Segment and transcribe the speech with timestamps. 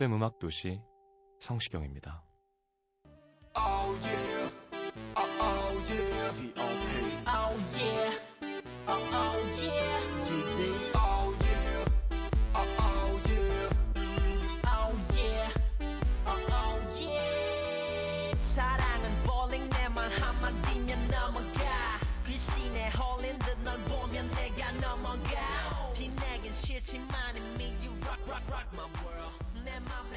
[0.00, 0.80] FM 음악 도시
[1.40, 2.24] 성시경입니다.
[3.54, 4.48] Oh yeah,
[5.14, 7.20] oh, oh yeah, T.O.P.
[7.28, 8.08] Oh yeah,
[8.88, 10.58] oh oh yeah, GD,
[10.96, 11.84] Oh yeah,
[12.54, 13.68] oh, oh yeah.
[14.64, 15.52] oh yeah,
[16.24, 18.38] oh oh yeah.
[18.40, 22.00] 사랑은 bowling 내말 한마디면 넘어가.
[22.24, 25.92] 귀신에 홀린 듯널 보면 내가 넘어가.
[25.92, 29.39] 빛내긴 싫지만 이미 you rock rock rock my world.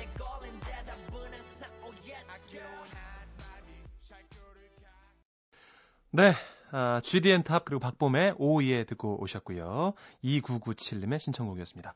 [0.04, 1.70] 내 걸린 대답은 항상.
[6.12, 6.34] 네,
[6.72, 9.94] 아, GD&탑 그리고 박봄의 Oh Yeah 듣고 오셨고요.
[10.24, 11.94] 2997님의 신청곡이었습니다.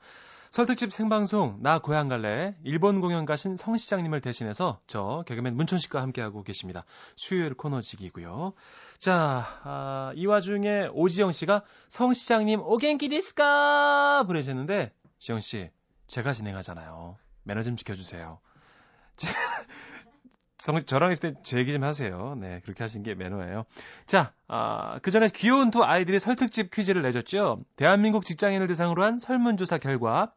[0.50, 6.44] 설특집 생방송 나 고향 갈래 일본 공연 가신 성 시장님을 대신해서 저 개그맨 문천식과 함께하고
[6.44, 6.86] 계십니다.
[7.18, 8.54] 수요일 코너지기고요.
[8.98, 15.70] 자, 아, 이 와중에 오지영 씨가 성 시장님 お元気ですか 보내주셨는데 지영 씨
[16.08, 17.18] 제가 진행하잖아요.
[17.48, 18.40] 매너 좀 지켜주세요.
[20.60, 22.36] 성- 저랑 있을 때 제 얘기 좀 하세요.
[22.40, 23.66] 네, 그렇게 하시는 게 매너예요.
[24.06, 27.64] 자, 아, 그 전에 귀여운 두 아이들이 설특집 퀴즈를 내줬죠.
[27.76, 30.34] 대한민국 직장인을 대상으로 한 설문조사 결과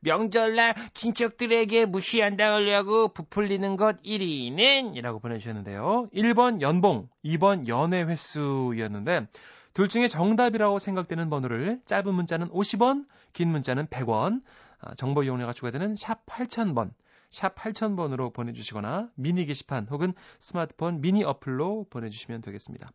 [0.00, 6.08] 명절날 친척들에게 무시한다 하려고 부풀리는 것 1위는 이라고 보내주셨는데요.
[6.14, 9.28] 1번 연봉, 2번 연애 횟수였는데
[9.72, 13.04] 둘 중에 정답이라고 생각되는 번호를 짧은 문자는 50원,
[13.34, 16.92] 긴 문자는 100원, 아, 정보 이용료가 추가되는 샵 8000번,
[17.30, 22.90] 샵 8000번으로 보내주시거나 미니 게시판 혹은 스마트폰 미니 어플로 보내주시면 되겠습니다.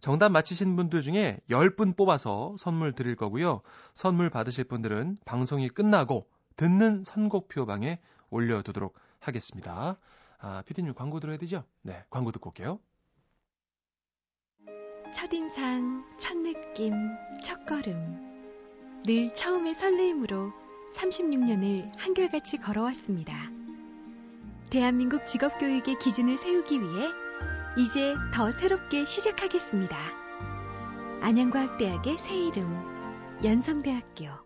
[0.00, 3.62] 정답 맞히신 분들 중에 10분 뽑아서 선물 드릴 거고요.
[3.94, 7.98] 선물 받으실 분들은 방송이 끝나고 듣는 선곡표 방에
[8.30, 9.96] 올려두도록 하겠습니다.
[10.38, 11.64] 아, 피디님 광고 들어야 되죠?
[11.82, 12.78] 네, 광고 듣고 올게요.
[15.14, 16.92] 첫인상, 첫느낌,
[17.42, 19.02] 첫걸음.
[19.06, 23.50] 늘 처음의 설레임으로 36년을 한결같이 걸어왔습니다.
[24.70, 27.08] 대한민국 직업교육의 기준을 세우기 위해
[27.78, 29.96] 이제 더 새롭게 시작하겠습니다.
[31.20, 32.68] 안양과학대학의 새 이름,
[33.42, 34.43] 연성대학교.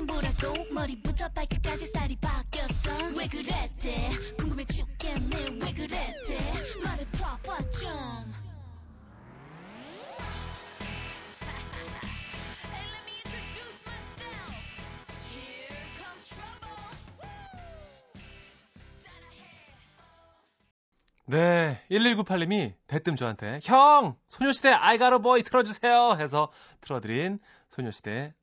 [0.00, 2.96] 뭐, 또 예진보라고 머리부터 발끝까지 스타일이 바뀌었어.
[3.14, 4.10] 왜 그랬대?
[4.38, 6.52] 궁금해 죽겠네, 왜 그랬대?
[6.82, 8.41] 말을 봐봐 좀.
[21.32, 24.16] 네, 1198님이 대뜸 저한테 형!
[24.28, 24.76] 소녀시대
[25.22, 26.16] boy 틀어주세요!
[26.18, 26.50] 해서
[26.82, 27.38] 틀어드린
[27.68, 28.34] 소녀시대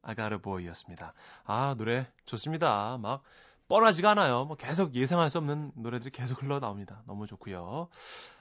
[0.42, 1.14] boy였습니다.
[1.46, 2.98] 아, 노래 좋습니다.
[3.00, 3.22] 막
[3.68, 4.46] 뻔하지가 않아요.
[4.46, 7.04] 뭐 계속 예상할 수 없는 노래들이 계속 흘러 나옵니다.
[7.06, 7.90] 너무 좋고요.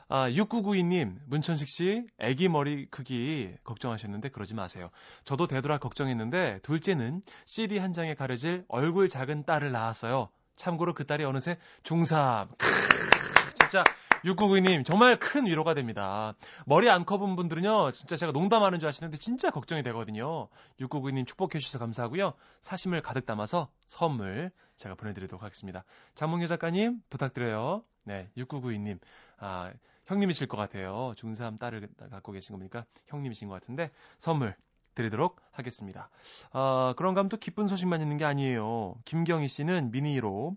[0.08, 4.88] 아, 6992님, 문천식 씨, 애기 머리 크기 걱정하셨는데 그러지 마세요.
[5.24, 10.30] 저도 되돌아 걱정했는데 둘째는 CD 한 장에 가려질 얼굴 작은 딸을 낳았어요.
[10.56, 12.48] 참고로 그 딸이 어느새 중3.
[13.58, 13.84] 진짜
[14.24, 16.34] 6992님 정말 큰 위로가 됩니다.
[16.66, 20.48] 머리 안 커본 분들은요, 진짜 제가 농담하는 줄 아시는데 진짜 걱정이 되거든요.
[20.80, 22.34] 6992님 축복해 주셔서 감사하고요.
[22.60, 25.84] 사심을 가득 담아서 선물 제가 보내드리도록 하겠습니다.
[26.14, 27.82] 장몽규 작가님 부탁드려요.
[28.04, 28.98] 네, 6992님.
[29.38, 29.72] 아,
[30.06, 31.12] 형님이실 것 같아요.
[31.16, 32.84] 중3 딸을 갖고 계신 겁니까?
[33.08, 34.54] 형님이신 것 같은데 선물
[34.94, 36.10] 드리도록 하겠습니다.
[36.52, 38.96] 아, 그런가 하면 또 기쁜 소식만 있는 게 아니에요.
[39.04, 40.56] 김경희 씨는 미니로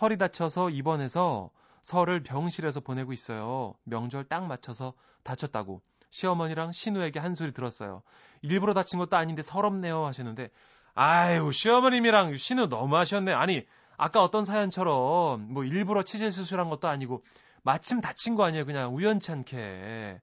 [0.00, 1.50] 허리 다쳐서 입원해서
[1.82, 3.74] 설을 병실에서 보내고 있어요.
[3.84, 5.82] 명절 딱 맞춰서 다쳤다고.
[6.10, 8.02] 시어머니랑 신우에게 한 소리 들었어요.
[8.42, 10.50] 일부러 다친 것도 아닌데 서럽네요 하셨는데
[10.94, 13.32] 아유 시어머님이랑 신우 너무 하셨네.
[13.32, 17.22] 아니 아까 어떤 사연처럼 뭐 일부러 치질 수술한 것도 아니고
[17.62, 18.64] 마침 다친 거 아니에요.
[18.64, 20.20] 그냥 우연치 않게.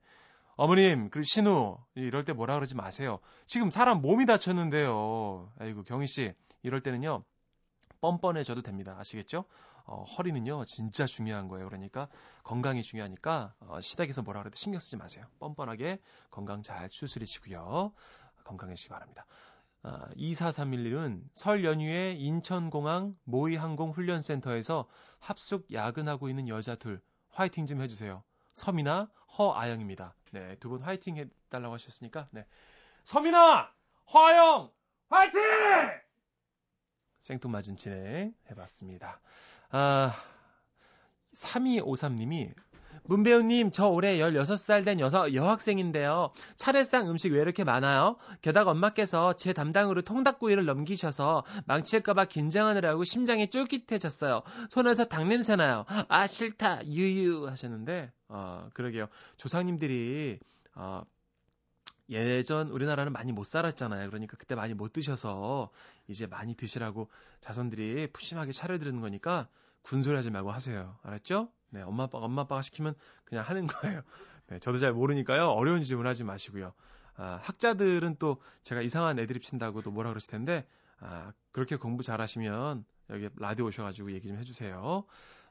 [0.56, 3.18] 어머님, 그 신우, 이럴 때 뭐라 그러지 마세요.
[3.46, 5.50] 지금 사람 몸이 다쳤는데요.
[5.58, 7.24] 아이고, 경희 씨, 이럴 때는요,
[8.02, 8.94] 뻔뻔해져도 됩니다.
[8.98, 9.46] 아시겠죠?
[9.86, 11.66] 어, 허리는요, 진짜 중요한 거예요.
[11.68, 12.08] 그러니까
[12.44, 15.26] 건강이 중요하니까 어, 시댁에서 뭐라 그래도 신경 쓰지 마세요.
[15.38, 16.00] 뻔뻔하게
[16.30, 17.92] 건강 잘 추스리시고요.
[18.44, 19.26] 건강해지시기 바랍니다.
[19.82, 24.86] 아, 2431은 설 연휴에 인천공항 모의항공훈련센터에서
[25.18, 27.00] 합숙 야근하고 있는 여자 둘
[27.30, 28.22] 화이팅 좀 해주세요.
[28.52, 30.14] 서민아, 허아영입니다.
[30.32, 32.44] 네, 두 분 화이팅 해달라고 하셨으니까, 네.
[33.04, 33.70] 서민아!
[34.12, 34.70] 허아영!
[35.08, 35.40] 화이팅!
[37.20, 39.20] 생뚱맞은 진행 해봤습니다.
[39.70, 40.14] 아,
[41.34, 42.52] 3253님이
[43.04, 46.30] 문배우님, 저 올해 16살 된 여서, 여학생인데요.
[46.56, 48.16] 차례상 음식 왜 이렇게 많아요?
[48.42, 54.42] 게다가 엄마께서 제 담당으로 통닭구이를 넘기셔서 망칠까봐 긴장하느라고 심장이 쫄깃해졌어요.
[54.68, 55.84] 손에서 닭냄새 나요.
[56.08, 56.86] 아, 싫다.
[56.86, 59.08] 유유 하셨는데, 어, 그러게요.
[59.36, 60.38] 조상님들이,
[60.74, 61.02] 어,
[62.10, 64.08] 예전 우리나라는 많이 못 살았잖아요.
[64.10, 65.70] 그러니까 그때 많이 못 드셔서
[66.08, 67.08] 이제 많이 드시라고
[67.40, 69.48] 자손들이 푸심하게 차려드리는 거니까
[69.82, 70.98] 군소리 하지 말고 하세요.
[71.02, 71.50] 알았죠?
[71.70, 74.02] 네, 엄마 아빠가 엄마 아빠가 시키면 그냥 하는 거예요.
[74.48, 75.48] 네, 저도 잘 모르니까요.
[75.50, 76.72] 어려운 질문 하지 마시고요.
[77.16, 80.66] 아, 학자들은 또 제가 이상한 애드립 친다고도 뭐라 그러실 텐데
[80.98, 85.04] 아, 그렇게 공부 잘하시면 여기 라디오 오셔가지고 얘기 좀 해주세요.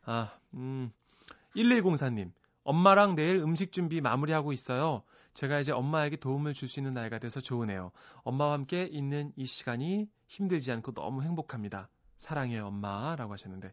[0.05, 0.91] 아, 음,
[1.55, 2.31] 1104님.
[2.63, 5.03] 엄마랑 내일 음식 준비 마무리하고 있어요.
[5.33, 7.91] 제가 이제 엄마에게 도움을 줄 수 있는 나이가 돼서 좋으네요.
[8.23, 11.89] 엄마와 함께 있는 이 시간이 힘들지 않고 너무 행복합니다.
[12.17, 13.71] 사랑해요, 엄마 라고 하셨는데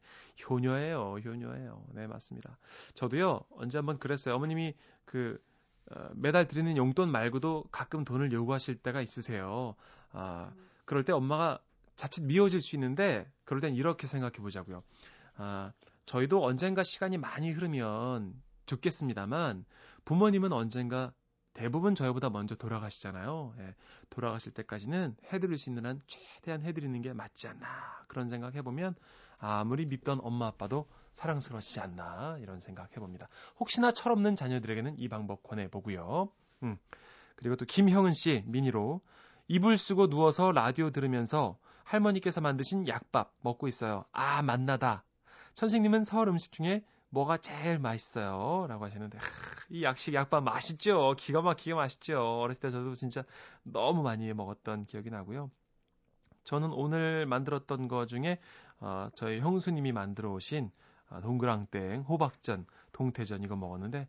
[0.49, 1.85] 효녀예요, 효녀예요.
[1.94, 2.59] 네, 맞습니다.
[2.94, 4.35] 저도요 언제 한번 그랬어요.
[4.37, 4.75] 어머님이
[5.05, 5.43] 그
[5.91, 9.75] 어, 매달 드리는 용돈 말고도 가끔 돈을 요구하실 때가 있으세요.
[10.12, 10.53] 아,
[10.85, 11.61] 그럴 때 엄마가
[11.97, 14.83] 자칫 미워질 수 있는데 그럴 땐 이렇게 생각해 보자고요.
[15.37, 15.73] 아,
[16.06, 18.35] 저희도 언젠가 시간이 많이 흐르면
[18.66, 19.64] 죽겠습니다만
[20.04, 21.12] 부모님은 언젠가
[21.54, 23.54] 대부분 저희보다 먼저 돌아가시잖아요.
[23.60, 23.74] 예,
[24.10, 27.66] 돌아가실 때까지는 해드릴 수 있는 한 최대한 해드리는 게 맞지 않나
[28.08, 28.94] 그런 생각 해보면
[29.38, 33.28] 아무리 밉던 엄마 아빠도 사랑스러워지지 않나 이런 생각 해봅니다.
[33.58, 36.30] 혹시나 철없는 자녀들에게는 이 방법 권해보고요.
[36.64, 36.76] 음,
[37.36, 39.00] 그리고 또 김형은 씨 미니로
[39.48, 44.04] 이불 쓰고 누워서 라디오 들으면서 할머니께서 만드신 약밥 먹고 있어요.
[44.12, 45.04] 아 맛나다.
[45.54, 46.84] 천식님은 서울 음식 중에
[47.16, 48.66] 뭐가 제일 맛있어요?
[48.68, 49.24] 라고 하시는데, 하,
[49.70, 51.14] 이 약식 약밥 맛있죠?
[51.16, 52.40] 기가 막히게 맛있죠?
[52.40, 53.24] 어렸을 때 저도 진짜
[53.62, 55.50] 너무 많이 먹었던 기억이 나고요.
[56.44, 58.38] 저는 오늘 만들었던 거 중에,
[58.80, 60.70] 어, 저희 형수님이 만들어 오신
[61.08, 64.06] 어, 동그랑땡, 호박전, 동태전 이거 먹었는데,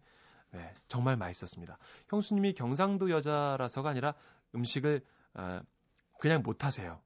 [0.52, 1.78] 네, 정말 맛있었습니다.
[2.10, 4.16] 형수님이 경상도 여자라서가 아니라
[4.54, 5.02] 음식을,
[5.36, 5.62] 어,
[6.20, 7.00] 그냥 못 하세요.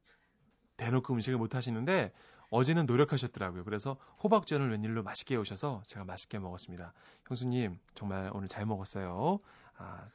[0.78, 2.12] 대놓고 음식을 못 하시는데,
[2.52, 3.64] 어제는 노력하셨더라고요.
[3.64, 6.94] 그래서 호박전을 웬일로 맛있게 오셔서 제가 맛있게 먹었습니다.
[7.28, 9.40] 형수님, 정말 오늘 잘 먹었어요.
[9.78, 10.08] 아,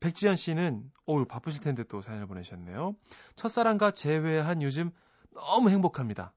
[0.00, 2.96] 백지연 씨는, 어우, 바쁘실 텐데 또 사연을 보내셨네요.
[3.36, 4.90] 첫사랑과 재회한 요즘
[5.30, 6.34] 너무 행복합니다.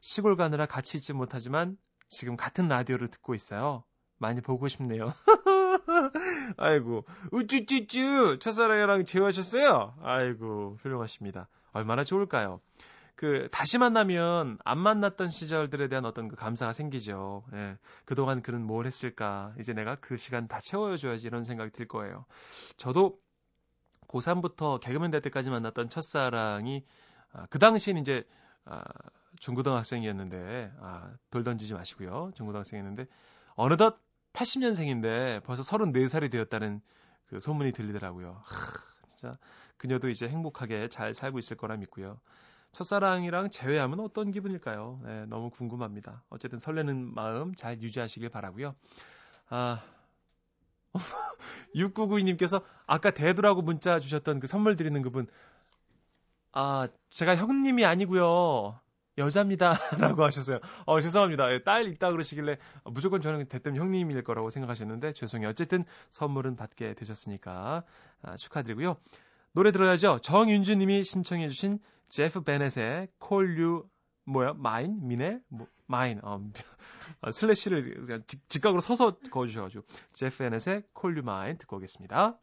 [0.00, 1.78] 시골 가느라 같이 있지 못하지만
[2.08, 3.84] 지금 같은 라디오를 듣고 있어요.
[4.18, 5.14] 많이 보고 싶네요.
[6.56, 8.40] 아이고, 우쭈쭈쭈!
[8.40, 9.94] 첫사랑이랑 재회하셨어요?
[10.02, 11.48] 아이고, 훌륭하십니다.
[11.72, 12.60] 얼마나 좋을까요?
[13.18, 17.42] 그 다시 만나면 안 만났던 시절들에 대한 어떤 그 감사가 생기죠.
[17.52, 17.76] 예.
[18.04, 19.52] 그동안 그는 뭘 했을까?
[19.58, 22.26] 이제 내가 그 시간 다 채워줘야지 이런 생각이 들 거예요.
[22.76, 23.18] 저도
[24.06, 26.84] 고3부터 개그맨 될 때까지 만났던 첫사랑이
[27.32, 28.22] 아, 그 당시엔 이제
[28.64, 28.84] 아,
[29.40, 32.30] 중고등학생이었는데 아, 돌 던지지 마시고요.
[32.36, 33.08] 중고등학생이었는데
[33.56, 33.98] 어느덧
[34.32, 36.80] 80년생인데 벌써 34살이 되었다는
[37.26, 38.42] 그 소문이 들리더라고요.
[38.44, 39.36] 하, 진짜
[39.76, 42.20] 그녀도 이제 행복하게 잘 살고 있을 거라 믿고요.
[42.78, 45.00] 첫사랑이랑 재회하면 어떤 기분일까요?
[45.04, 46.22] 네, 너무 궁금합니다.
[46.30, 48.76] 어쨌든 설레는 마음 잘 유지하시길 바라고요.
[49.48, 49.82] 아,
[51.74, 55.26] 6992님께서 아까 대두라고 문자 주셨던 그 선물 드리는 그분
[56.52, 58.78] 아, 제가 형님이 아니고요.
[59.18, 59.74] 여자입니다.
[59.98, 60.60] 라고 하셨어요.
[60.86, 61.52] 어, 죄송합니다.
[61.52, 65.48] 예, 딸 있다 그러시길래 무조건 저는 대뜸 형님일 거라고 생각하셨는데 죄송해요.
[65.48, 67.82] 어쨌든 선물은 받게 되셨으니까
[68.22, 68.98] 아, 축하드리고요.
[69.52, 70.20] 노래 들어야죠.
[70.22, 73.88] 정윤주님이 신청해주신 제프 베넷의 You
[74.24, 74.54] 뭐야?
[74.54, 75.06] 마인?
[75.06, 75.40] 미네?
[75.48, 76.20] 뭐, 마인.
[76.22, 76.38] 어,
[77.22, 82.38] 어, 슬래시를 직, 직각으로 서서 그어주셔가지고 제프 베넷의 You Mine 듣고 오겠습니다.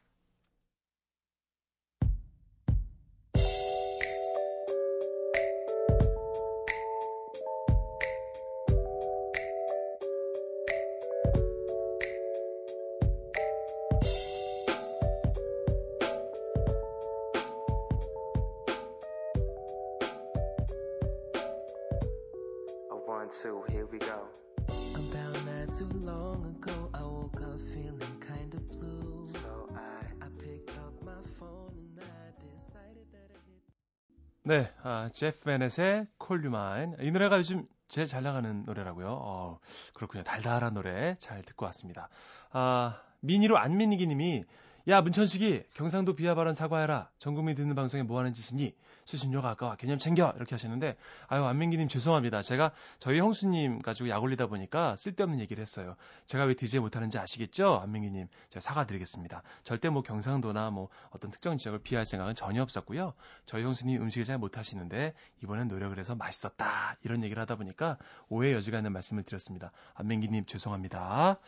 [34.48, 36.06] 네, 아, 제프 베넷의
[36.46, 36.98] Mine.
[37.00, 39.08] 이 노래가 요즘 제일 잘 나가는 노래라고요.
[39.10, 39.60] 어,
[39.96, 40.24] 그렇군요.
[40.24, 42.10] 달달한 노래 잘 듣고 왔습니다.
[42.52, 44.44] 아, 미니로 안민기 님이
[44.88, 47.10] 야, 문천식이 경상도 비하 발언 사과해라.
[47.18, 48.75] 전 국민이 듣는 방송에 뭐 하는 짓이니?
[49.04, 49.75] 수신료가 아까워.
[49.77, 50.32] 개념 챙겨.
[50.36, 50.96] 이렇게 하시는데,
[51.27, 52.44] 아유, 안민기님 죄송합니다.
[52.44, 55.96] 제가 저희 형수님 가지고 약 올리다 보니까 쓸데없는 얘기를 했어요.
[56.27, 57.80] 제가 왜 DJ 못하는지 아시겠죠?
[57.82, 58.27] 안민기님.
[58.50, 59.42] 제가 사과드리겠습니다.
[59.63, 63.15] 절대 뭐 경상도나 뭐 어떤 특정 지역을 비할 생각은 전혀 없었고요.
[63.48, 66.98] 저희 형수님 음식을 잘 못하시는데, 이번엔 노력을 해서 맛있었다.
[67.01, 67.98] 이런 얘기를 하다 보니까
[68.30, 69.72] 오해 여지가 있는 말씀을 드렸습니다.
[69.96, 71.39] 안민기님 죄송합니다.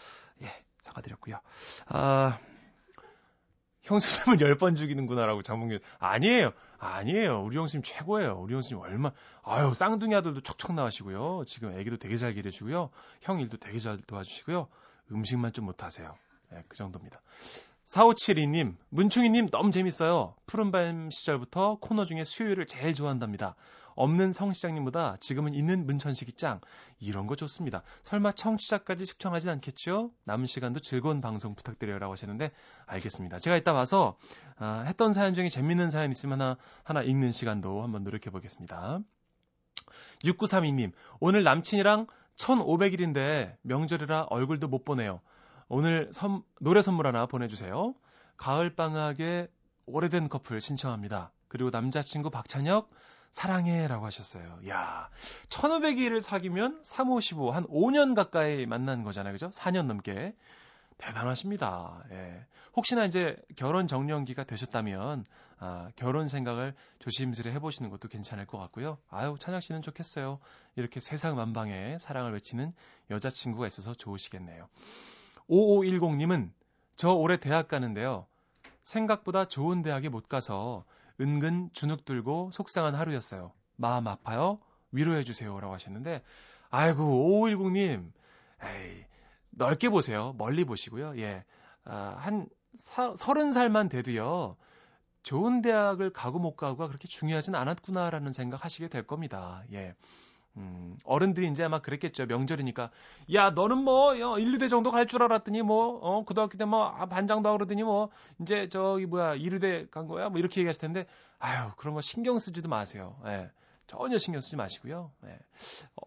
[0.42, 0.48] 예,
[0.82, 1.40] 사과드렸고요.
[1.90, 2.40] 아,
[3.88, 5.80] 형수님을 열번 죽이는구나라고 장봉규.
[6.00, 6.52] 아니에요.
[6.78, 7.42] 아니에요.
[7.44, 8.38] 우리 형수님 최고예요.
[8.42, 9.12] 우리 형수님 얼마
[9.44, 11.44] 아유 쌍둥이 아들도 척척 나으시고요.
[11.48, 12.90] 지금 애기도 되게 잘 기르시고요.
[13.22, 14.68] 형 일도 되게 잘 도와주시고요.
[15.12, 16.16] 음식만 좀 못 하세요.
[16.52, 17.22] 네, 그 정도입니다.
[17.86, 20.36] 4572님 문충이님 너무 재밌어요.
[20.46, 23.56] 푸른밤 시절부터 코너 중에 수요일을 제일 좋아한답니다
[23.98, 26.62] 없는 성 시장님보다 지금은 있는 문천식이 짱.
[27.00, 27.84] 이런 거 좋습니다.
[28.04, 30.12] 설마 청취자까지 숙청하진 않겠죠?
[30.24, 32.52] 남은 시간도 즐거운 방송 부탁드려요라고 하셨는데
[32.86, 33.40] 알겠습니다.
[33.40, 34.18] 제가 이따 와서
[34.58, 39.00] 아, 했던 사연 중에 재밌는 사연 있으면 하나 하나 읽는 시간도 한번 노력해 보겠습니다.
[40.24, 45.22] 6932님 오늘 남친이랑 1500일인데 명절이라 얼굴도 못 보네요.
[45.68, 47.96] 오늘 선, 노래 선물 하나 보내주세요.
[48.38, 49.48] 가을 방학에
[49.88, 51.32] 오래된 커플 신청합니다.
[51.48, 52.90] 그리고 남자친구 박찬혁
[53.32, 54.60] 사랑해 라고 하셨어요.
[54.68, 55.10] 야,
[55.50, 59.34] 1500일을 사귀면 355, 한 5년 가까이 만난 거잖아요.
[59.34, 59.50] 그죠?
[59.50, 60.36] 4년 넘게.
[60.98, 62.04] 대단하십니다.
[62.12, 62.46] 예.
[62.76, 65.26] 혹시나 이제 결혼 정년기가 되셨다면,
[65.60, 68.98] 아, 결혼 생각을 조심스레 해보시는 것도 괜찮을 것 같고요.
[69.10, 70.40] 아유, 찬혁 씨는 좋겠어요.
[70.76, 72.74] 이렇게 세상 만방에 사랑을 외치는
[73.10, 74.68] 여자친구가 있어서 좋으시겠네요.
[75.50, 76.52] 5510님은
[76.96, 78.28] 저 올해 대학 가는데요.
[78.82, 80.86] 생각보다 좋은 대학에 못 가서
[81.20, 83.54] 은근 주눅 들고 속상한 하루였어요.
[83.76, 84.60] 마음 아파요?
[84.92, 85.60] 위로해주세요.
[85.60, 86.24] 라고 하셨는데,
[86.70, 87.04] 아이고,
[87.42, 88.12] 5510님,
[88.64, 89.06] 에이,
[89.52, 90.34] 넓게 보세요.
[90.38, 91.18] 멀리 보시고요.
[91.20, 91.44] 예.
[91.84, 94.56] 아, 한 사, 30살만 돼도요.
[95.24, 99.64] 좋은 대학을 가고 못 가고가 그렇게 중요하진 않았구나라는 생각 하시게 될 겁니다.
[99.74, 99.94] 예.
[100.58, 102.26] 음, 어른들이 이제 아마 그랬겠죠.
[102.26, 102.90] 명절이니까.
[103.34, 107.06] 야, 너는 뭐, 어, 인류대 정도 갈 줄 알았더니 뭐, 어, 고등학교 때 뭐, 아,
[107.06, 108.10] 반장도 그러더니 뭐,
[108.42, 110.30] 이제 저기 뭐야, 이류대 간 거야?
[110.30, 111.06] 뭐 이렇게 얘기하실 텐데,
[111.40, 113.16] 아유, 그런 거 신경 쓰지도 마세요.
[113.26, 113.52] 예.
[113.86, 115.12] 전혀 신경 쓰지 마시고요.
[115.28, 115.40] 예.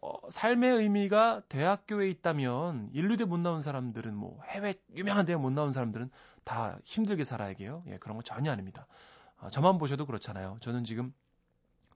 [0.03, 5.71] 어, 삶의 의미가 대학교에 있다면, 인류대 못 나온 사람들은 뭐, 해외 유명한 대학 못 나온
[5.73, 6.11] 사람들은
[6.45, 7.85] 다 힘들게 살아야게요.
[7.87, 8.87] 예, 그런 거 전혀 아닙니다.
[9.39, 10.59] 아, 저만 보셔도 그렇잖아요.
[10.61, 11.15] 저는 지금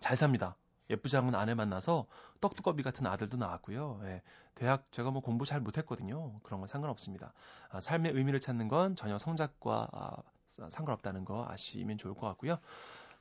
[0.00, 0.56] 잘 삽니다.
[0.90, 2.06] 예쁘지 않은 아내 만나서
[2.40, 4.00] 떡두꺼비 같은 아들도 낳았고요.
[4.04, 4.22] 예,
[4.54, 6.40] 대학 제가 뭐 공부 잘 못했거든요.
[6.42, 7.32] 그런 건 상관없습니다.
[7.70, 12.58] 아, 삶의 의미를 찾는 건 전혀 성적과 아, 상관없다는 거 아시면 좋을 것 같고요.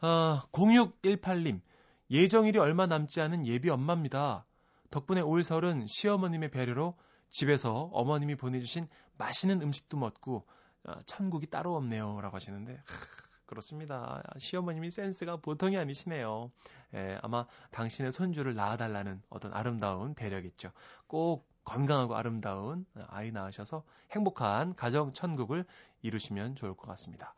[0.02, 1.62] 아, 0618님
[2.10, 4.46] 예정일이 얼마 남지 않은 예비 엄마입니다.
[4.92, 6.96] 덕분에 올 설은 시어머님의 배려로
[7.30, 10.46] 집에서 어머님이 보내주신 맛있는 음식도 먹고
[10.86, 12.20] 아, 천국이 따로 없네요.
[12.22, 14.24] 라고 하시는데 하, 그렇습니다.
[14.38, 16.52] 시어머님이 센스가 보통이 아니시네요.
[16.96, 20.72] 예, 아마 당신의 손주를 낳아달라는 어떤 아름다운 배려겠죠.
[21.08, 25.66] 꼭 건강하고 아름다운 아이 낳으셔서 행복한 가정 천국을
[26.02, 27.34] 이루시면 좋을 것 같습니다.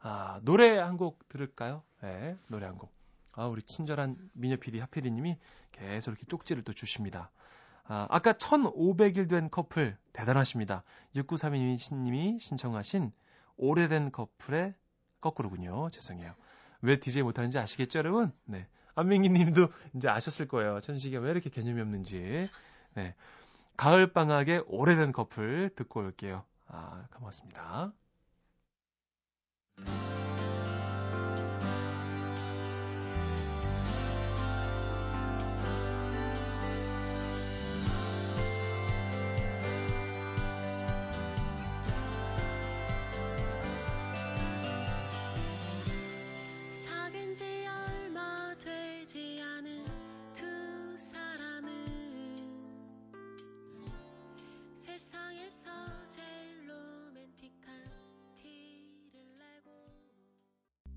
[0.00, 1.82] 아, 노래 한 곡 들을까요?
[2.04, 2.92] 예, 노래 한 곡.
[3.34, 5.38] 아, 우리 친절한 미녀 PD, 하PD님이
[5.72, 7.30] 계속 이렇게 쪽지를 또 주십니다.
[7.84, 10.82] 아, 아까 1500일 된 커플 대단하십니다.
[11.14, 13.12] 6932님이 신청하신
[13.56, 14.74] 오래된 커플의
[15.20, 15.90] 거꾸로군요.
[15.90, 16.34] 죄송해요.
[16.82, 18.32] 왜 DJ 못하는지 아시겠죠, 여러분?
[18.44, 18.66] 네.
[18.94, 20.80] 안민기 님도 이제 아셨을 거예요.
[20.80, 22.48] 천식이가 왜 이렇게 개념이 없는지.
[22.94, 23.14] 네.
[23.76, 26.44] 가을 방학의 오래된 커플 듣고 올게요.
[26.66, 27.92] 아, 고맙습니다.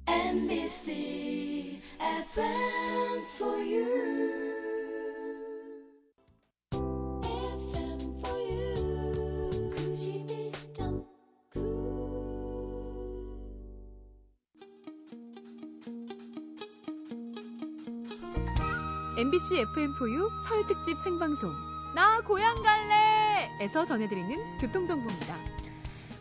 [0.08, 3.86] MBC FM for you
[7.62, 8.74] FM for you
[10.74, 11.06] 91.9
[19.22, 21.54] MBC FM4U 설 특집 생방송
[21.94, 23.21] 나 고향 갈래
[23.62, 25.38] 에서 전해드리는 교통정보입니다.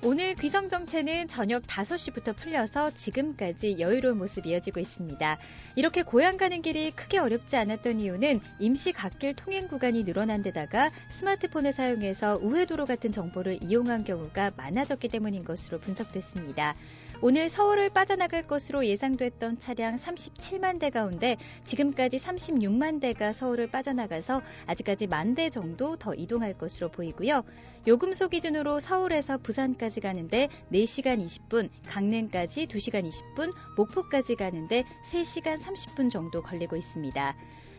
[0.03, 5.39] 오늘 귀성정체는 저녁 5시부터 풀려서 지금까지 여유로운 모습 이어지고 있습니다.
[5.75, 11.73] 이렇게 고향 가는 길이 크게 어렵지 않았던 이유는 임시 갓길 통행 구간이 늘어난 데다가 스마트폰을
[11.73, 16.77] 사용해서 우회도로 같은 정보를 이용한 경우가 많아졌기 때문인 것으로 분석됐습니다.
[17.23, 25.07] 오늘 서울을 빠져나갈 것으로 예상됐던 차량 37만 대 가운데 지금까지 36만 대가 서울을 빠져나가서 아직까지
[25.07, 27.45] 만 대 정도 더 이동할 것으로 보이고요.
[27.87, 36.43] 요금소 기준으로 서울에서 부산까지 가는데 4시간 20분, 강릉까지 2시간 20분, 목포까지 가는데 3시간 30분 정도
[36.43, 37.37] 걸리고 있습니다.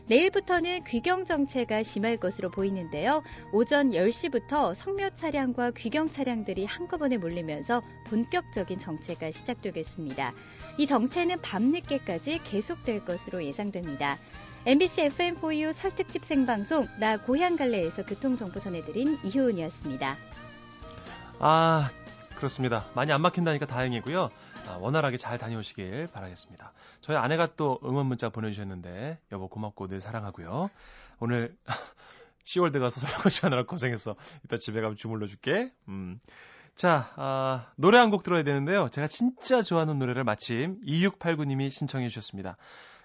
[0.08, 3.24] 내일부터는 귀경 정체가 심할 것으로 보이는데요.
[3.54, 10.34] 오전 10시부터 성묘 차량과 귀경 차량들이 한꺼번에 몰리면서 본격적인 정체가 시작되겠습니다.
[10.78, 14.18] 이 정체는 밤늦게까지 계속될 것으로 예상됩니다.
[14.66, 20.18] MBC FM4U 설특집 생방송 나 고향 갈래에서 교통정보 전해드린 이효은이었습니다.
[21.40, 21.90] 아,
[22.36, 22.86] 그렇습니다.
[22.94, 24.30] 많이 안 막힌다니까 다행이고요.
[24.68, 26.72] 아, 원활하게 잘 다녀오시길 바라겠습니다.
[27.02, 30.70] 저희 아내가 또 응원 문자 보내주셨는데 여보 고맙고 늘 사랑하고요.
[31.20, 31.56] 오늘
[32.46, 34.16] 시월드 가서 설거지 하느라 고생했어.
[34.46, 35.72] 이따 집에 가면 주물러 줄게.
[35.88, 36.20] 음.
[36.76, 38.88] 자, 아, 노래 한 곡 들어야 되는데요.
[38.90, 42.56] 제가 진짜 좋아하는 노래를 마침 2689님이 신청해 주셨습니다.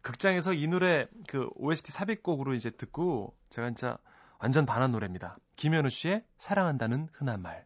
[0.02, 3.98] 극장에서 이 노래 그 OST 삽입곡으로 이제 듣고 제가 진짜
[4.38, 5.36] 완전 반한 노래입니다.
[5.56, 7.65] 김현우 씨의 사랑한다는 흔한 말.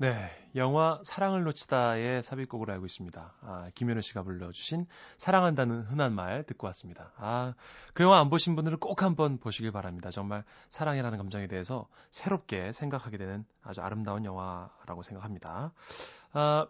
[0.00, 0.14] 네,
[0.54, 3.34] 영화 사랑을 놓치다의 삽입곡으로 알고 있습니다.
[3.40, 7.10] 아, 김현우 씨가 불러주신 사랑한다는 흔한 말 듣고 왔습니다.
[7.16, 7.54] 아,
[7.94, 10.10] 그 영화 안 보신 분들은 꼭 한번 보시길 바랍니다.
[10.12, 15.72] 정말 사랑이라는 감정에 대해서 새롭게 생각하게 되는 아주 아름다운 영화라고 생각합니다.
[16.32, 16.68] 아,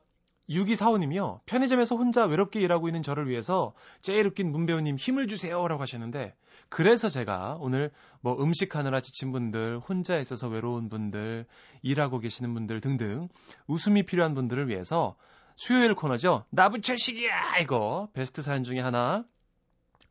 [0.49, 1.41] 6245님이요.
[1.47, 6.35] 편의점에서 혼자 외롭게 일하고 있는 저를 위해서 제일 웃긴 문배우님 힘을 주세요라고 하셨는데
[6.69, 11.47] 그래서 제가 오늘 뭐 음식하느라 지친 분들, 혼자 있어서 외로운 분들,
[11.83, 13.29] 일하고 계시는 분들 등등
[13.67, 15.17] 웃음이 필요한 분들을 위해서
[15.57, 16.45] 수요일 코너죠.
[16.51, 19.25] 나부철식이야 이거 베스트 사연 중에 하나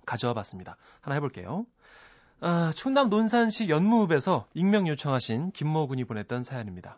[0.06, 0.78] 가져와 봤습니다.
[1.02, 1.66] 하나 해볼게요.
[2.40, 6.98] 아, 충남 논산시 연무읍에서 익명 요청하신 김모 군이 보냈던 사연입니다.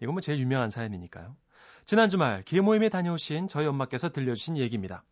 [0.00, 1.36] 이건 뭐 제일 유명한 사연이니까요.
[1.84, 5.02] 지난 주말 기회 모임에 다녀오신 저희 엄마께서 들려주신 얘기입니다.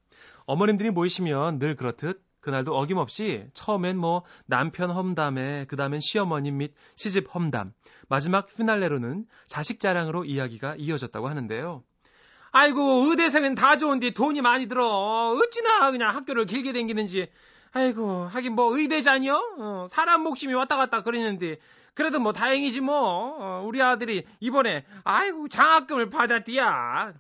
[0.47, 7.35] 어머님들이 모이시면 늘 그렇듯 그날도 어김없이 처음엔 뭐 남편 험담에 그 다음엔 시어머님 및 시집
[7.35, 7.73] 험담
[8.09, 11.83] 마지막 피날레로는 자식 자랑으로 이야기가 이어졌다고 하는데요.
[12.53, 17.29] 아이고 의대생은 다 좋은데 돈이 많이 들어 어찌나 그냥 학교를 길게 댕기는지
[17.73, 21.59] 아이고 하긴 뭐 의대자니요 어, 사람 목숨이 왔다 갔다 그러는데
[21.95, 27.15] 그래도 뭐 다행이지 뭐 어, 우리 아들이 이번에 아이고 장학금을 받았디야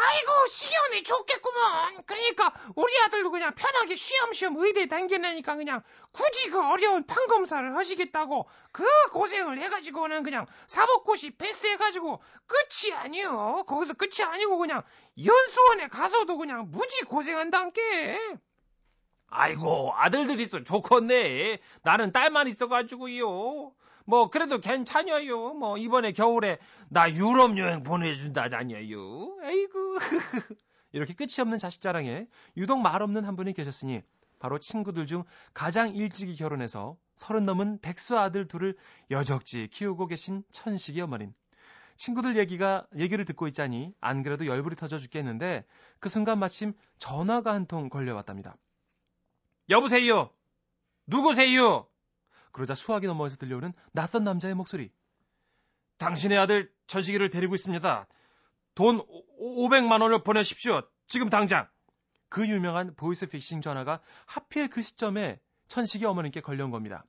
[0.00, 2.04] 아이고 시연이 좋겠구먼.
[2.06, 8.84] 그러니까 우리 아들도 그냥 편하게 쉬엄쉬엄 의대 당겨내니까 그냥 굳이 그 어려운 판검사를 하시겠다고 그
[9.12, 13.64] 고생을 해가지고는 그냥 사법고시 패스해가지고 끝이 아니요.
[13.66, 14.82] 거기서 끝이 아니고 그냥
[15.22, 18.38] 연수원에 가서도 그냥 무지 고생한단께.
[19.30, 20.62] 아이고 아들들 있어.
[20.64, 21.58] 좋겠네.
[21.82, 23.72] 나는 딸만 있어가지고요.
[24.06, 25.54] 뭐 그래도 괜찮아요.
[25.54, 29.38] 뭐 이번에 겨울에 나 유럽 여행 보내준다잖아요.
[29.42, 29.98] 아이고
[30.92, 34.02] 이렇게 끝이 없는 자식 자랑에 유독 말 없는 한 분이 계셨으니
[34.40, 35.22] 바로 친구들 중
[35.54, 38.76] 가장 일찍이 결혼해서 서른 넘은 백수 아들 둘을
[39.10, 41.32] 여적지 키우고 계신 천식이 어머님.
[41.96, 45.64] 친구들 얘기가 얘기를 듣고 있자니 안 그래도 열불이 터져 죽겠는데
[46.00, 48.56] 그 순간 마침 전화가 한 통 걸려왔답니다.
[49.70, 50.30] 여보세요.
[51.06, 51.88] 누구세요?
[52.52, 54.90] 그러자 수화기 너머에서 들려오는 낯선 남자의 목소리.
[55.98, 58.06] 당신의 아들 천식이를 데리고 있습니다.
[58.74, 59.00] 돈
[59.38, 60.82] 500만 원을 보내십시오.
[61.06, 61.68] 지금 당장.
[62.28, 67.04] 그 유명한 보이스 피싱 전화가 하필 그 시점에 천식이 어머님께 걸려온 겁니다.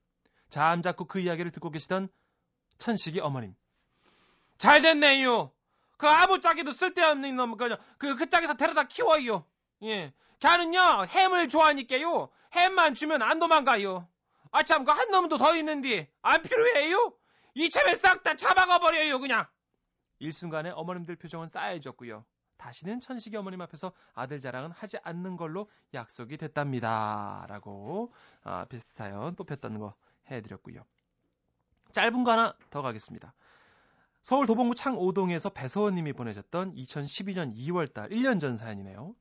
[0.50, 2.10] 잠자코 그 이야기를 듣고 계시던
[2.78, 3.56] 천식이 어머님.
[4.58, 5.52] 잘 됐네요.
[5.98, 9.46] 그 아부짝에도 쓸데없는 놈, 그, 그, 그 짝에서 데려다 키워요.
[9.84, 10.14] 예.
[10.40, 12.30] 걔는요, 햄을 좋아하니까요.
[12.54, 14.08] 햄만 주면 안 도망가요.
[14.52, 17.14] 아, 참, 그 한 놈도 더 있는데, 안 필요해요?
[17.54, 19.46] 이참에 싹 다 잡아가 버려요, 그냥.
[20.20, 22.26] 일순간에 어머님들 표정은 싸해졌고요.
[22.58, 27.46] 다시는 천식이 어머님 앞에서 아들 자랑은 하지 않는 걸로 약속이 됐답니다.
[27.50, 29.96] 라고 아, 베스트 사연 뽑혔던 거
[30.30, 30.86] 해드렸고요.
[31.92, 33.34] 짧은 거 하나 더 가겠습니다.
[34.22, 39.16] 서울 도봉구 창오동에서 배서원님이 보내셨던 2012년 2월달 1년 전 사연이네요.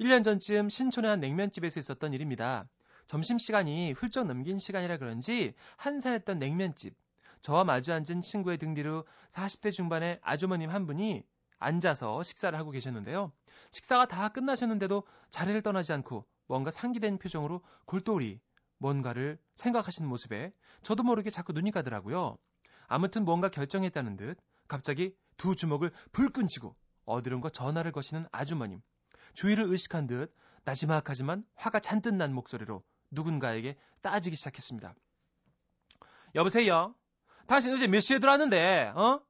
[0.00, 2.68] 1년 전쯤 신촌의 한 냉면집에서 있었던 일입니다.
[3.06, 6.94] 점심시간이 훌쩍 넘긴 시간이라 그런지 한산했던 냉면집.
[7.40, 11.22] 저와 마주 앉은 친구의 등 뒤로 40대 중반의 아주머님 한 분이
[11.58, 13.32] 앉아서 식사를 하고 계셨는데요.
[13.70, 18.40] 식사가 다 끝나셨는데도 자리를 떠나지 않고 뭔가 상기된 표정으로 골똘히
[18.78, 22.36] 뭔가를 생각하시는 모습에 저도 모르게 자꾸 눈이 가더라고요.
[22.86, 28.82] 아무튼 뭔가 결정했다는 듯 갑자기 두 주먹을 불끈 쥐고 어디론가 전화를 거시는 아주머님.
[29.34, 30.34] 주위를 의식한 듯
[30.64, 34.94] 나지막하지만 화가 잔뜩 난 목소리로 누군가에게 따지기 시작했습니다.
[36.34, 36.94] 여보세요?
[37.46, 39.20] 당신 어제 몇 시에 들어왔는데, 어?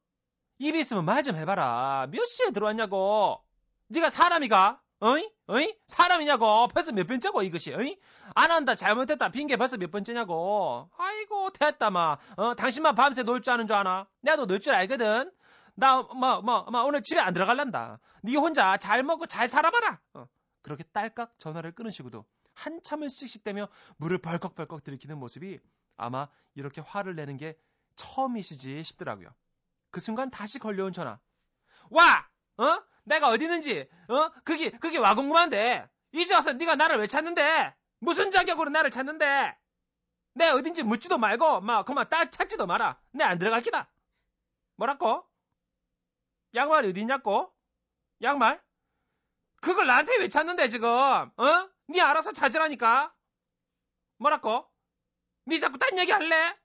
[0.58, 2.08] 입이 있으면 말 좀 해봐라.
[2.10, 3.40] 몇 시에 들어왔냐고.
[3.88, 4.80] 네가 사람이가?
[5.00, 5.30] 어이?
[5.48, 5.76] 어이?
[5.86, 6.68] 사람이냐고.
[6.68, 7.74] 벌써 몇 번째고 이것이?
[7.74, 7.98] 어이?
[8.34, 10.88] 안 한다, 잘못했다, 핑계 벌써 몇 번째냐고.
[10.96, 12.16] 아이고, 됐다, 마.
[12.36, 14.08] 어, 당신만 밤새 놀 줄 아는 줄 아나?
[14.22, 15.30] 내가 놀줄 알거든.
[15.76, 17.98] 나, 뭐, 뭐, 뭐, 오늘 집에 안 들어갈란다.
[18.22, 20.00] 네 혼자 잘 먹고 잘 살아봐라.
[20.14, 20.26] 어.
[20.62, 25.60] 그렇게 딸깍 전화를 끊으시고도 한참을 씩씩대며 물을 벌컥벌컥 들이키는 모습이
[25.96, 27.56] 아마 이렇게 화를 내는 게
[27.96, 29.28] 처음이시지 싶더라고요.
[29.90, 31.18] 그 순간 다시 걸려온 전화.
[31.90, 32.26] 와!
[32.56, 32.82] 어?
[33.04, 34.30] 내가 어디 있는지, 어?
[34.44, 35.88] 그게, 그게 와 궁금한데.
[36.12, 37.74] 이제 와서 네가 나를 왜 찾는데?
[38.00, 39.56] 무슨 자격으로 나를 찾는데?
[40.34, 42.98] 내 어딘지 묻지도 말고, 막, 그만 따 찾지도 마라.
[43.12, 43.88] 내 안 들어갈 기다.
[44.76, 45.24] 뭐라고?
[46.56, 47.52] 양말이 어디 있냐고?
[48.22, 48.60] 양말?
[49.60, 50.88] 그걸 나한테 왜 찾는데, 지금?
[50.88, 51.70] 어?
[51.88, 53.14] 네 알아서 찾으라니까?
[54.18, 54.68] 뭐라고?
[55.44, 56.56] 네 자꾸 딴 얘기 할래?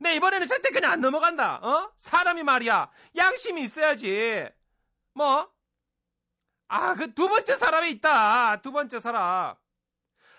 [0.00, 1.56] 내 이번에는 절대 그냥 안 넘어간다.
[1.62, 1.92] 어?
[1.96, 2.90] 사람이 말이야.
[3.16, 4.48] 양심이 있어야지.
[5.14, 5.50] 뭐?
[6.68, 8.62] 아, 그 두 번째 사람이 있다.
[8.62, 9.56] 두 번째 사람.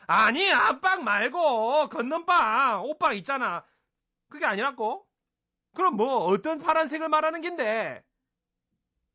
[0.08, 3.66] 아니, 안방 말고 건넌방 옷방 있잖아.
[4.30, 5.08] 그게 아니라고?
[5.76, 8.04] 그럼 뭐 어떤 파란색을 말하는 긴데?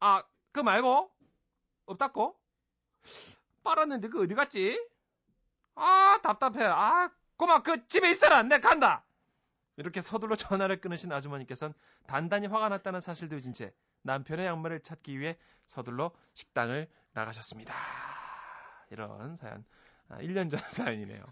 [0.00, 1.10] 아, 그 말고
[1.86, 2.38] 없다고?
[3.62, 4.80] 빨았는데 그 어디 갔지?
[5.74, 6.64] 아, 답답해.
[6.64, 8.42] 아, 고마 그 집에 있어라.
[8.42, 9.04] 내가 간다.
[9.76, 11.74] 이렇게 서둘러 전화를 끊으신 아주머니께서는
[12.06, 17.74] 단단히 화가 났다는 사실도 잊은 채 남편의 양말을 찾기 위해 서둘러 식당을 나가셨습니다.
[18.90, 19.64] 이런 사연.
[20.08, 20.60] 아, 1년 전
[20.94, 21.22] 사연이네요.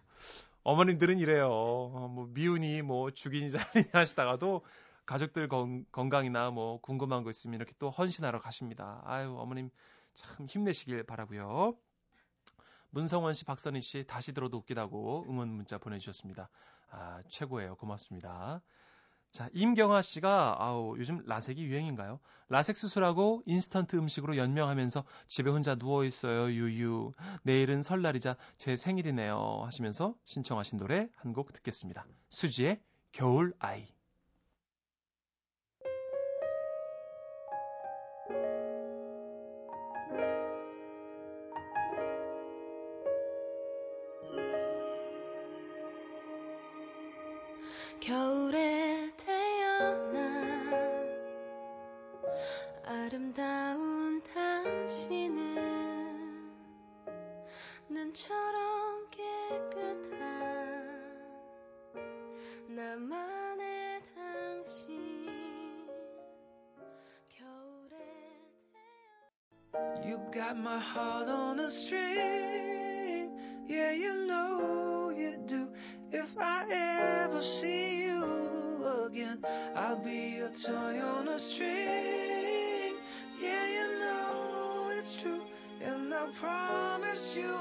[0.65, 1.49] 어머님들은 이래요.
[1.51, 4.65] 어, 뭐 미운이 뭐 죽이니 자리니 하시다가도
[5.07, 9.03] 가족들 건, 건강이나 뭐 궁금한 거 있으면 이렇게 또 헌신하러 가십니다.
[9.05, 9.71] 아유, 어머님
[10.15, 11.77] 참 힘내시길 바라고요.
[12.91, 16.49] 문성원 씨, 박선희 씨 다시 들어도 웃기다고 응원 문자 보내주셨습니다.
[16.91, 17.75] 아, 최고예요.
[17.77, 18.63] 고맙습니다.
[19.33, 22.21] 자, 임경아 씨가, 아우, 요즘 라섹이 유행인가요?
[22.49, 27.11] 라섹 수술하고 인스턴트 음식으로 연명하면서 집에 혼자 누워 있어요, 유유.
[27.43, 29.63] 내일은 설날이자 제 생일이네요.
[29.65, 32.07] 하시면서 신청하신 노래 한 곡 듣겠습니다.
[32.31, 33.94] 수지의 겨울 아이.
[58.14, 60.20] 눈처럼 깨끗한
[62.68, 65.88] 나만의 당신
[67.30, 67.98] 겨울에
[70.06, 73.32] You got my heart on a string.
[73.68, 75.68] Yeah, you know you do.
[76.12, 79.44] If I ever see you again,
[79.76, 82.96] I'll be your toy on a string.
[83.42, 85.42] Yeah, you know it's true.
[85.82, 87.56] And I promise you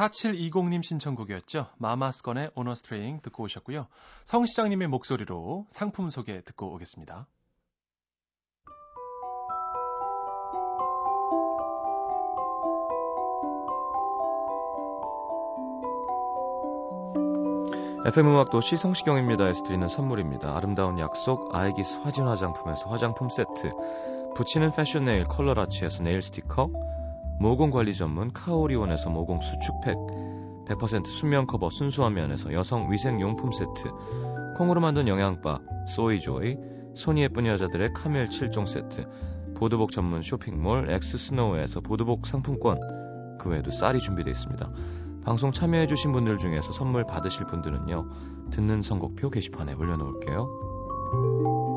[0.00, 1.66] 4720님 신청곡이었죠.
[1.76, 3.86] 마마스건의 On A String 듣고 오셨고요.
[4.24, 7.26] 성 시장님의 목소리로 상품 소개 듣고 오겠습니다.
[18.06, 20.56] FM 음악 도시 성시경입니다에서 드리는 선물입니다.
[20.56, 23.70] 아름다운 약속 아이기스 화진 화장품에서 화장품 세트,
[24.34, 26.70] 붙이는 패션 네일 컬러라치에서 네일 스티커,
[27.40, 29.96] 모공 관리 전문 카오리온에서 모공 수축팩,
[30.66, 33.90] 100% 순면 커버 순수한 면에서 여성 위생 용품 세트,
[34.58, 36.58] 콩으로 만든 영양바 소이조이,
[36.94, 39.08] 손이 예쁜 여자들의 카멜 7종 세트,
[39.56, 42.78] 보드복 전문 쇼핑몰 엑스스노우에서 보드복 상품권,
[43.38, 44.70] 그 외에도 쌀이 준비되어 있습니다.
[45.24, 51.69] 방송 참여해주신 분들 중에서 선물 받으실 분들은요, 듣는 선곡표 게시판에 올려놓을게요.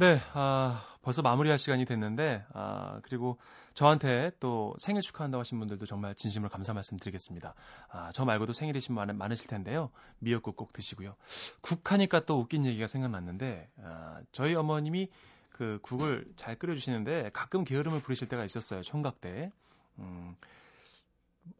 [0.00, 3.36] 네, 아, 벌써 마무리할 시간이 됐는데, 아, 그리고
[3.74, 7.52] 저한테 또 생일 축하한다고 하신 분들도 정말 진심으로 감사 말씀드리겠습니다.
[7.90, 9.90] 아, 저 말고도 생일이신 분 많으실 텐데요.
[10.18, 11.16] 미역국 꼭 드시고요.
[11.60, 15.10] 국 하니까 또 웃긴 얘기가 생각났는데, 아, 저희 어머님이
[15.50, 18.80] 그 국을 잘 끓여주시는데 가끔 게으름을 부리실 때가 있었어요.
[18.80, 19.52] 총각 때.
[19.98, 20.34] 음,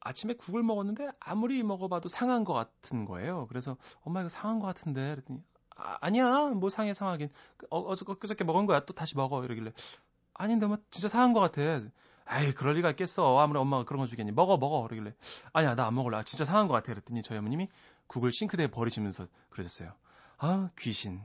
[0.01, 3.47] 아침에 국을 먹었는데 아무리 먹어봐도 상한 것 같은 거예요.
[3.49, 5.43] 그래서 엄마 이거 상한 것 같은데 그랬더니
[6.01, 7.31] 아, 니야뭐 상해 상하긴.
[7.71, 8.81] 어, 어저 그저께 먹은 거야.
[8.81, 9.45] 또 다시 먹어.
[9.45, 9.73] 이러길래.
[10.35, 11.61] 아닌데 뭐 진짜 상한 것 같아.
[12.27, 13.39] 아이 그럴 리가 있겠어.
[13.39, 14.33] 아무리 엄마가 그런 거 주겠니.
[14.33, 14.83] 먹어 먹어.
[14.83, 15.15] 그러길래.
[15.53, 16.19] 아니야 나 안 먹을래.
[16.19, 16.87] 아, 진짜 상한 것 같아.
[16.93, 17.69] 그랬더니 저희 어머님이
[18.07, 19.93] 국을 싱크대에 버리시면서 그러셨어요.
[20.39, 21.21] 아 귀신.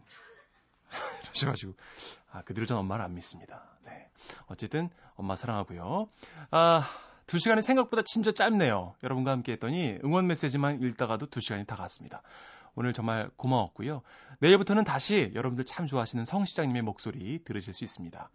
[1.26, 1.74] 이러셔가지고.
[2.32, 3.63] 아 그대로 전 엄마를 안 믿습니다.
[3.86, 4.10] 네.
[4.48, 6.10] 어쨌든 엄마 사랑하고요.
[6.52, 6.89] 아
[7.27, 8.95] 두 시간이 생각보다 진짜 짧네요.
[9.03, 12.21] 여러분과 함께 했더니 응원 메시지만 읽다가도 두 시간이 다 갔습니다.
[12.75, 14.01] 오늘 정말 고마웠고요.
[14.39, 18.29] 내일부터는 다시 여러분들 참 좋아하시는 성 시장님의 목소리 들으실 수 있습니다.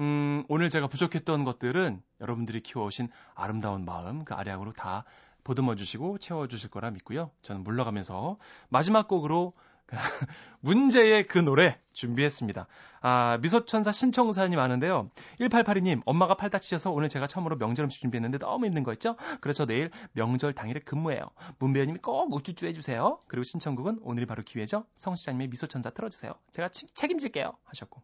[0.00, 5.04] 음, 오늘 제가 부족했던 것들은 여러분들이 키워오신 아름다운 마음, 그 아량으로 다
[5.42, 7.30] 보듬어 주시고 채워 주실 거라 믿고요.
[7.42, 8.36] 저는 물러가면서
[8.68, 9.54] 마지막 곡으로
[10.60, 12.66] 문제의 그 노래 준비했습니다.
[13.00, 15.10] 아, 미소천사 신청 사연이 많은데요.
[15.40, 19.16] 1882님, 엄마가 팔 다치셔서 오늘 제가 처음으로 명절 음식 준비했는데 너무 힘든 거 있죠?
[19.40, 21.30] 그래서 내일 명절 당일에 근무해요.
[21.58, 23.20] 문배우님이 꼭 우쭈쭈 해주세요.
[23.28, 24.84] 그리고 신청곡은 오늘이 바로 기회죠?
[24.96, 26.34] 성시장님의 미소천사 틀어주세요.
[26.52, 27.56] 제가 치, 책임질게요.
[27.64, 28.02] 하셨고.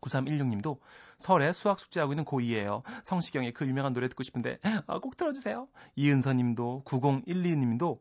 [0.00, 0.78] 9316님도
[1.18, 2.82] 설에 수학 숙제하고 있는 고2예요.
[3.04, 5.68] 성시경의 그 유명한 노래 듣고 싶은데 아, 꼭 틀어주세요.
[5.96, 7.98] 이은서님도 9012님도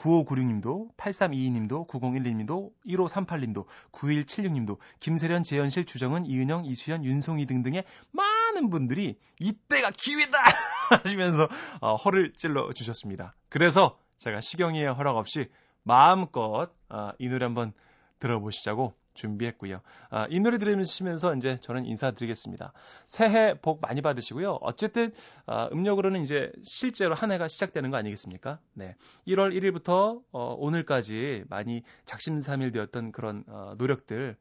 [0.00, 9.90] 9596님도, 8322님도, 9012님도, 1538님도, 9176님도, 김세련, 재현실, 주정은, 이은영, 이수연, 윤송이 등등의 많은 분들이 이때가
[9.90, 10.38] 기회다!
[11.04, 11.48] 하시면서
[11.80, 13.34] 어, 허를 찔러 주셨습니다.
[13.48, 15.48] 그래서 제가 시경이의 허락 없이
[15.82, 17.72] 마음껏 어, 이 노래 한번
[18.18, 19.80] 들어보시자고 준비했고요.
[20.08, 22.72] 아, 이 노래 들으시면서 이제 저는 인사드리겠습니다.
[23.06, 24.58] 새해 복 많이 받으시고요.
[24.62, 25.12] 어쨌든
[25.46, 28.58] 아, 음력으로는 이제 실제로 한 해가 시작되는 거 아니겠습니까?
[28.72, 28.96] 네.
[29.28, 34.36] 1월 1일부터 어, 오늘까지 많이 작심삼일 되었던 그런 어, 노력들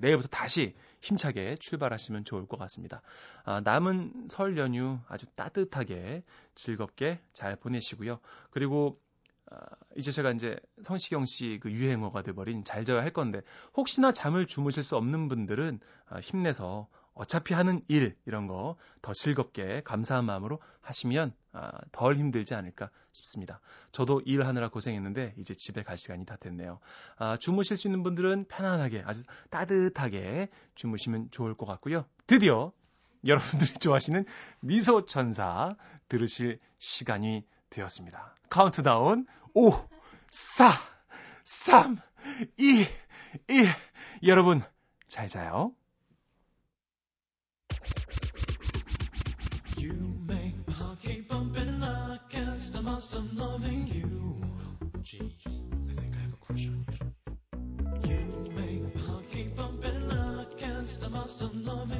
[0.00, 3.02] 내일부터 다시 힘차게 출발하시면 좋을 것 같습니다.
[3.44, 6.24] 아, 남은 설 연휴 아주 따뜻하게
[6.56, 8.18] 즐겁게 잘 보내시고요.
[8.50, 9.05] 그리고 아,
[9.96, 13.40] 이제 제가 이제 성시경 씨 그 유행어가 돼버린 잘 자야 할 건데
[13.76, 19.82] 혹시나 잠을 주무실 수 없는 분들은 아, 힘내서 어차피 하는 일 이런 거 더 즐겁게
[19.84, 23.60] 감사한 마음으로 하시면 아, 덜 힘들지 않을까 싶습니다.
[23.92, 26.80] 저도 일하느라 고생했는데 이제 집에 갈 시간이 다 됐네요.
[27.16, 32.04] 아, 주무실 수 있는 분들은 편안하게 아주 따뜻하게 주무시면 좋을 것 같고요.
[32.26, 32.72] 드디어
[33.24, 34.24] 여러분들이 좋아하시는
[34.60, 35.76] 미소 천사
[36.08, 37.44] 들으실 시간이
[37.76, 38.34] 되었습니다.
[38.48, 39.88] 카운트다운 5,
[40.30, 40.72] 4,
[41.44, 41.98] 3,
[42.56, 42.86] 2,
[43.48, 43.66] 1.
[44.24, 44.62] 여러분,
[45.08, 45.72] 잘 자요.
[49.78, 49.92] You
[50.26, 51.82] make my heart keep bumping.
[51.82, 54.40] I can't stop myself loving you.
[55.02, 57.12] Jeez, I think I have a crush on you.
[58.08, 58.24] You
[58.56, 60.10] make my heart keep bumping.
[60.10, 61.96] I can't stop myself loving